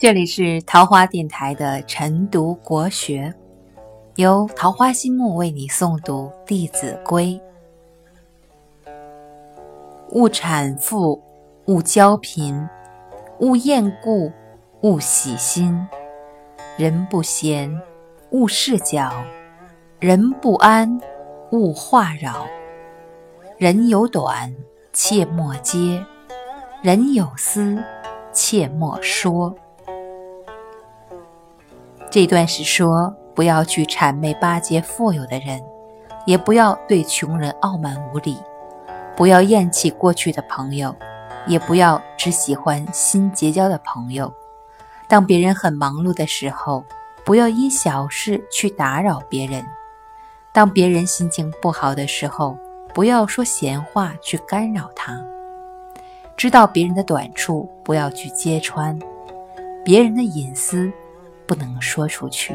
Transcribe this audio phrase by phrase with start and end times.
[0.00, 3.34] 这里是桃花电台的晨读国学，
[4.14, 7.38] 由桃花心木为你诵读《弟子规》。
[10.12, 11.20] 勿产妇，
[11.66, 12.66] 勿骄贫，
[13.40, 14.30] 勿厌故，
[14.82, 15.86] 勿喜新。
[16.76, 17.82] 人不闲，
[18.30, 19.10] 勿事搅；
[19.98, 21.00] 人不安，
[21.50, 22.46] 勿话扰。
[23.56, 24.54] 人有短，
[24.92, 26.00] 切莫揭；
[26.80, 27.76] 人有私，
[28.32, 29.52] 切莫说。
[32.08, 35.60] 这段是说，不要去谄媚巴结富有的人，
[36.24, 38.36] 也不要对穷人傲慢无礼，
[39.16, 40.94] 不要厌弃过去的朋友，
[41.48, 44.32] 也不要只喜欢新结交的朋友。
[45.08, 46.84] 当别人很忙碌的时候，
[47.24, 49.62] 不要因小事去打扰别人；
[50.52, 52.56] 当别人心情不好的时候，
[52.94, 55.20] 不要说闲话去干扰他。
[56.36, 58.96] 知道别人的短处，不要去揭穿
[59.84, 60.92] 别人的隐私。
[61.46, 62.54] 不能说出去。